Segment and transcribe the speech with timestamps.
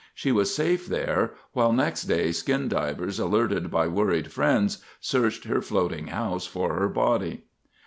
[0.15, 5.61] She was safe there, while next day skin divers, alerted by worried friends, searched her
[5.61, 7.43] floating house for her body.